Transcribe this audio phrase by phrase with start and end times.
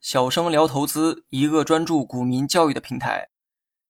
[0.00, 3.28] 小生聊投资，一个专注股民教育的平台。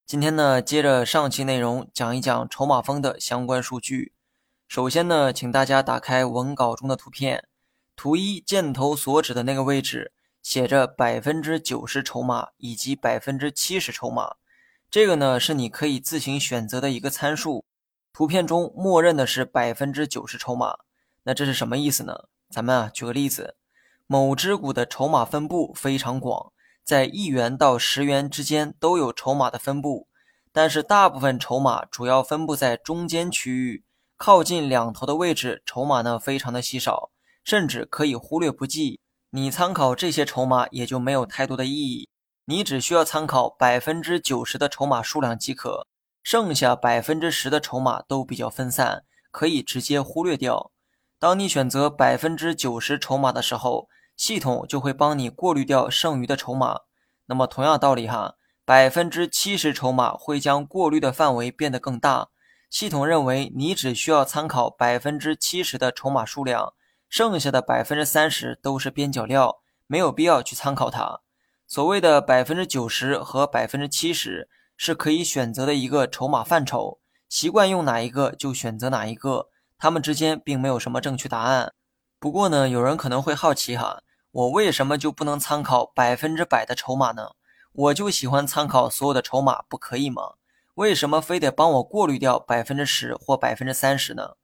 [0.07, 4.13] 今天呢，接着上期内容讲一讲筹码峰的相关数据。
[4.69, 7.47] 首先呢，请大家打开文稿中的图片，
[7.95, 10.13] 图一箭头所指的那个位置
[10.43, 14.37] 写着百分之九十筹码以及百分之七十筹码，
[14.91, 17.65] 这个呢是你可以自行选择的一个参数。
[18.13, 20.79] 图片中默认的是百分之九十筹码，
[21.23, 22.30] 那这是什么意思呢？
[22.51, 23.55] 咱们啊举个例子，
[24.09, 26.53] 某只股的筹码分布非常广。
[26.83, 30.09] 在一元到十元之间都有筹码的分布，
[30.53, 33.85] 但是大部分筹码主要分布在中间区域，
[34.17, 37.13] 靠近两头的位置，筹码呢非常的稀少，
[37.45, 38.99] 甚至可以忽略不计。
[39.31, 42.09] 你参考这些筹码也就没有太多的意义，
[42.47, 45.87] 你只需要参考百分之九十的筹码数量即可，
[46.25, 50.73] 剩下百分之十的筹码都比较分散，可以直接忽略掉。
[51.21, 53.89] 当你选择百分之九十筹码的时候。
[54.17, 56.81] 系统就会帮你过滤掉剩余的筹码。
[57.25, 58.35] 那么同样道理哈，
[58.67, 62.29] 百分之七十筹码会将过滤的范围变得更大。
[62.69, 66.75] 系统认为你只需要参考百分之七十的筹码数量，
[67.09, 71.21] 剩下的百分之三十都是边角料，没有必要去参考它。
[71.67, 79.49] 所谓的百分之九十和百分之七十是可以选择的一个筹码范畴，习惯用哪一个就选择哪一个，
[79.81, 81.73] 他们之间并没有什么正确答案。
[82.19, 84.03] 不过呢，有人可能会好奇哈。
[84.33, 87.31] 我为什么就不能参考百分之百的筹码呢？
[87.73, 90.35] 我就喜欢参考所有的筹码，不可以吗？
[90.75, 94.37] 为什么非得帮我过滤掉百分之十或百分之三十呢？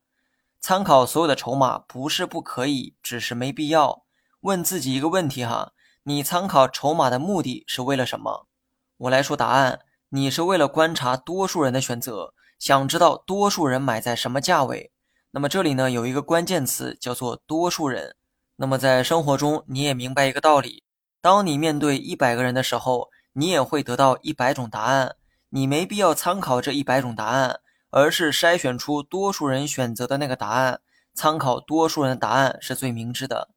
[0.58, 4.04] 参考所有的筹码不是不可以，只是没必要。
[4.40, 5.72] 问自己一个问题哈：
[6.04, 8.48] 你参考筹码的目的是为了什么？
[8.96, 14.92] 我来说答案：你是为了观察多数人的选择，想知道多数人买在什么价位。
[15.36, 18.16] 那么这里呢有一个关键词叫做多数人。
[18.56, 20.82] 那么在生活中，你也明白一个道理：
[21.20, 25.16] 当你面对一百个人的时候，你也会得到一百种答案。
[25.50, 27.60] 你没必要参考这一百种答案，
[27.90, 30.80] 而是筛选出多数人选择的那个答案。
[31.12, 33.50] 参考多数人的答案是最明智的。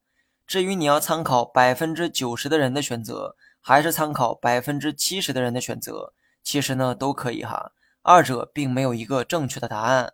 [0.46, 7.72] 至于你要参考百分之九十的人的选择，还是参考百分之七十的人的选择，其实呢都可以哈。
[8.02, 10.12] 二者并没有一个正确的答案。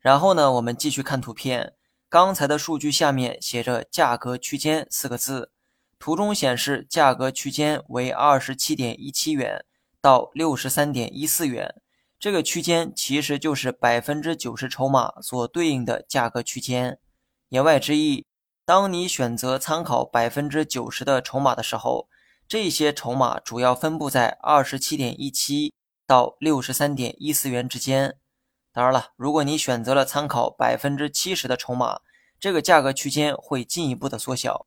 [0.00, 1.74] 然后呢，我们继续看图片。
[2.08, 5.52] 刚才的数据下面写着“价格区间”四个字，
[5.98, 9.64] 图中显示价格区间为二十七点一七元
[10.00, 11.74] 到六十三点一四元，
[12.18, 16.98] 这个区间其实就是百分之九十筹码所对应的价格区间。
[17.50, 18.24] 言外之意，
[18.64, 22.08] 当你选择参考百分之九十的筹码的时候，
[22.48, 25.72] 这些筹码主要分布在二十七点一七
[26.06, 28.16] 到六十三点一四元之间。
[28.72, 32.00] 当然了，如果你选择了参考百分之七十的筹码，
[32.38, 34.66] 这个价格区间会进一步的缩小。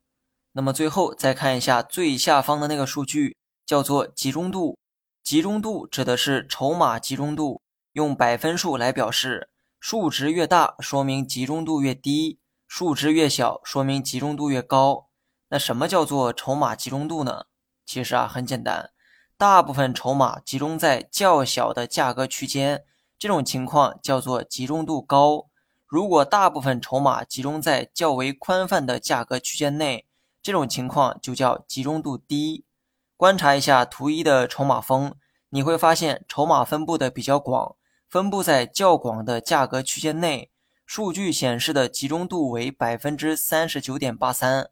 [0.51, 4.77] 那么最后再看一下最下方的那个数据，叫做集中度。
[5.23, 7.61] 集中度指的是筹码集中度，
[7.93, 9.49] 用百分数来表示，
[9.79, 15.07] 数值越大说明集中度越低，数值越小说明集中度越高。
[15.47, 17.45] 那什么叫做筹码集中度呢？
[17.85, 18.91] 其实啊很简单，
[19.37, 22.83] 大部分筹码集中在较小的价格区间。
[23.23, 25.45] 这种情况叫做集中度高。
[25.87, 30.05] 如果大部分筹码集中在较为宽泛的价格区间内，
[30.41, 32.65] 这种情况就叫集中度低。
[33.15, 35.15] 观察一下图一的筹码峰，
[35.51, 37.77] 你会发现筹码分布的比较广，
[38.09, 40.51] 分布在较广的价格区间内。
[40.85, 44.69] 数据显示的集中度为百分之三十九点八三。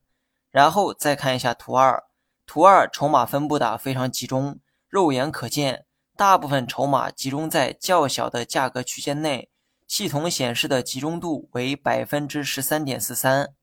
[0.49, 2.03] 然后再看一下图二，
[2.45, 5.85] 图二筹码分布的非常集中，肉眼可见。
[6.21, 9.49] 大部分筹码集中在较小的价格区间内，
[9.87, 13.55] 系统显示的集中度为百分之十三点四三。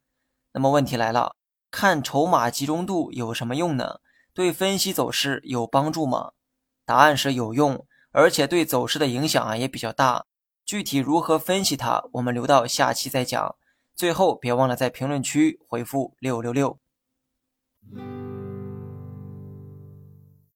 [0.52, 1.36] 那么问题来了，
[1.70, 4.00] 看筹码集中度有什么用呢？
[4.34, 6.32] 对分析走势有帮助吗？
[6.84, 10.24] 答案是有用，而且对走势的影响啊也比较大。
[10.64, 13.54] 具体如何分析它，我们留到下期再讲。
[13.94, 16.76] 最后别忘了在评论区回复六六六。